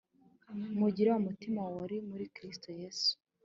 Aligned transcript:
Mugire 0.79 1.09
wa 1.11 1.19
mutima 1.27 1.61
wari 1.73 1.97
muri 2.09 2.25
Kristo 2.35 2.67
Yesu 2.81 3.11